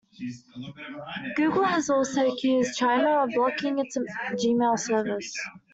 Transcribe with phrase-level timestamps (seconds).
[1.35, 3.95] Google has also accused China of blocking its
[4.33, 5.31] Gmail service.